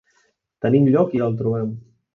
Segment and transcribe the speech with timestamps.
[0.67, 1.75] Tenim lloc i el trobem.